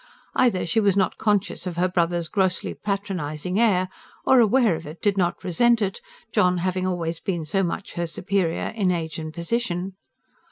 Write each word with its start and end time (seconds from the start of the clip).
Either 0.33 0.65
she 0.65 0.79
was 0.79 0.97
not 0.97 1.19
conscious 1.19 1.67
of 1.67 1.77
her 1.77 1.87
brother's 1.87 2.27
grossly 2.27 2.73
patronising 2.73 3.59
air, 3.59 3.87
or, 4.25 4.39
aware 4.39 4.75
of 4.75 4.87
it, 4.87 4.99
did 4.99 5.15
not 5.15 5.43
resent 5.43 5.79
it, 5.79 6.01
John 6.31 6.57
having 6.57 6.87
always 6.87 7.19
been 7.19 7.45
so 7.45 7.61
much 7.61 7.93
her 7.93 8.07
superior 8.07 8.69
in 8.69 8.89
age 8.89 9.19
and 9.19 9.31
position. 9.31 9.93